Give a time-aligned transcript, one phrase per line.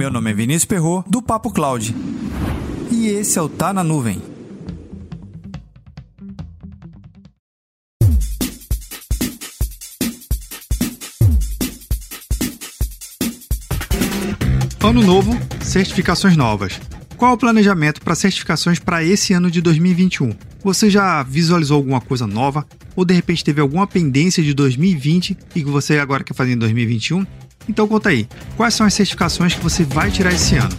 [0.00, 1.94] Meu nome é Vinícius Perro do Papo Cloud.
[2.90, 4.22] E esse é o Tá na Nuvem.
[14.82, 15.32] Ano novo,
[15.62, 16.80] certificações novas.
[17.18, 20.32] Qual o planejamento para certificações para esse ano de 2021?
[20.64, 22.66] Você já visualizou alguma coisa nova?
[22.96, 26.56] Ou de repente teve alguma pendência de 2020 e que você agora quer fazer em
[26.56, 27.26] 2021?
[27.68, 30.76] Então conta aí, quais são as certificações que você vai tirar esse ano?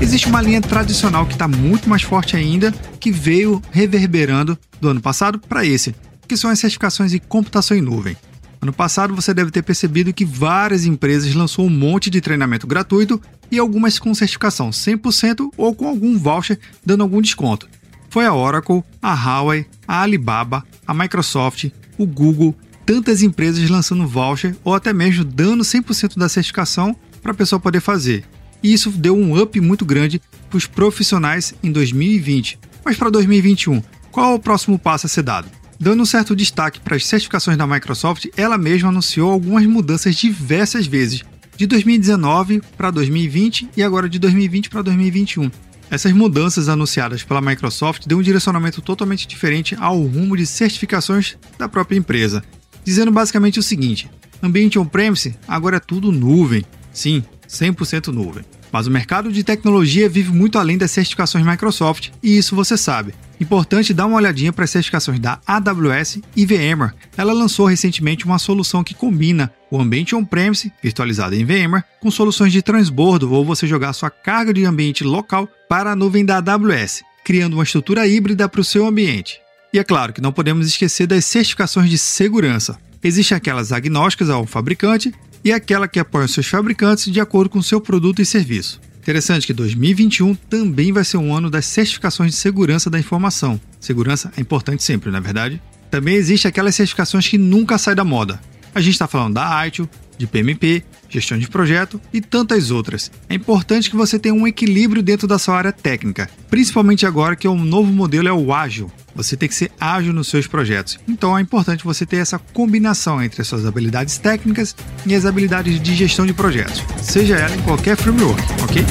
[0.00, 5.00] Existe uma linha tradicional que está muito mais forte ainda, que veio reverberando do ano
[5.00, 5.94] passado para esse,
[6.26, 8.16] que são as certificações em computação em nuvem.
[8.60, 13.20] Ano passado você deve ter percebido que várias empresas lançou um monte de treinamento gratuito
[13.50, 17.68] e algumas com certificação 100% ou com algum voucher dando algum desconto.
[18.12, 22.54] Foi a Oracle, a Huawei, a Alibaba, a Microsoft, o Google,
[22.84, 27.80] tantas empresas lançando voucher ou até mesmo dando 100% da certificação para a pessoa poder
[27.80, 28.22] fazer.
[28.62, 32.58] E isso deu um up muito grande para os profissionais em 2020.
[32.84, 35.48] Mas para 2021, qual é o próximo passo a ser dado?
[35.80, 40.86] Dando um certo destaque para as certificações da Microsoft, ela mesma anunciou algumas mudanças diversas
[40.86, 41.22] vezes,
[41.56, 45.50] de 2019 para 2020 e agora de 2020 para 2021.
[45.92, 51.68] Essas mudanças anunciadas pela Microsoft dão um direcionamento totalmente diferente ao rumo de certificações da
[51.68, 52.42] própria empresa,
[52.82, 54.08] dizendo basicamente o seguinte:
[54.42, 56.64] ambiente on-premise agora é tudo nuvem.
[56.94, 58.42] Sim, 100% nuvem.
[58.72, 63.12] Mas o mercado de tecnologia vive muito além das certificações Microsoft, e isso você sabe.
[63.42, 66.92] Importante dar uma olhadinha para as certificações da AWS e VMware.
[67.16, 72.52] Ela lançou recentemente uma solução que combina o ambiente on-premise, virtualizado em VMware, com soluções
[72.52, 77.02] de transbordo ou você jogar sua carga de ambiente local para a nuvem da AWS,
[77.24, 79.40] criando uma estrutura híbrida para o seu ambiente.
[79.72, 82.78] E é claro que não podemos esquecer das certificações de segurança.
[83.02, 85.12] Existem aquelas agnósticas ao fabricante
[85.44, 88.80] e aquela que apoia seus fabricantes de acordo com seu produto e serviço.
[89.02, 93.60] Interessante que 2021 também vai ser um ano das certificações de segurança da informação.
[93.80, 95.60] Segurança é importante sempre, não é verdade?
[95.90, 98.40] Também existe aquelas certificações que nunca saem da moda.
[98.72, 103.10] A gente está falando da ITIL, de PMP, gestão de projeto e tantas outras.
[103.28, 107.48] É importante que você tenha um equilíbrio dentro da sua área técnica, principalmente agora que
[107.48, 108.88] o novo modelo é o ágil.
[109.14, 110.98] Você tem que ser ágil nos seus projetos.
[111.06, 114.74] Então é importante você ter essa combinação entre as suas habilidades técnicas
[115.04, 118.84] e as habilidades de gestão de projetos, seja ela em qualquer framework, ok?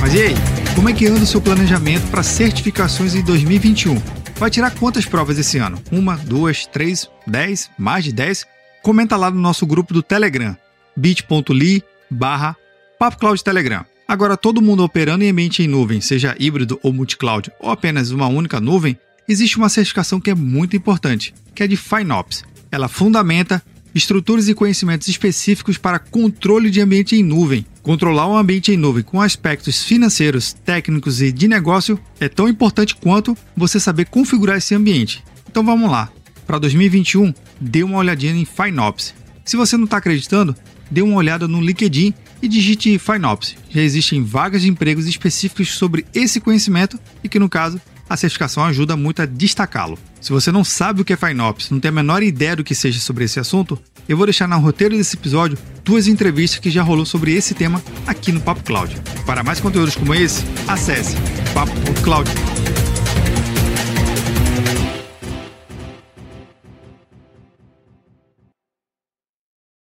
[0.00, 0.34] Mas e aí?
[0.74, 4.00] Como é que anda o seu planejamento para certificações em 2021?
[4.36, 5.78] Vai tirar quantas provas esse ano?
[5.92, 8.46] Uma, duas, três, dez, mais de dez?
[8.82, 10.56] Comenta lá no nosso grupo do Telegram,
[10.96, 12.56] bit.ly barra
[13.42, 13.84] Telegram.
[14.06, 18.26] Agora, todo mundo operando em ambiente em nuvem, seja híbrido ou multicloud, ou apenas uma
[18.26, 22.44] única nuvem, existe uma certificação que é muito importante, que é de FinOps.
[22.72, 23.62] Ela fundamenta
[23.94, 27.64] estruturas e conhecimentos específicos para controle de ambiente em nuvem.
[27.82, 32.94] Controlar o ambiente em nuvem com aspectos financeiros, técnicos e de negócio é tão importante
[32.96, 35.22] quanto você saber configurar esse ambiente.
[35.48, 36.10] Então vamos lá.
[36.46, 39.14] Para 2021, dê uma olhadinha em FinOps.
[39.50, 40.54] Se você não está acreditando,
[40.88, 43.56] dê uma olhada no LinkedIn e digite FinOps.
[43.68, 48.62] Já existem vagas de empregos específicos sobre esse conhecimento e que, no caso, a certificação
[48.62, 49.98] ajuda muito a destacá-lo.
[50.20, 52.76] Se você não sabe o que é FinOps, não tem a menor ideia do que
[52.76, 53.76] seja sobre esse assunto,
[54.08, 57.82] eu vou deixar no roteiro desse episódio duas entrevistas que já rolou sobre esse tema
[58.06, 58.94] aqui no Papo Cloud.
[59.26, 61.16] Para mais conteúdos como esse, acesse
[61.52, 62.30] papo.cloud.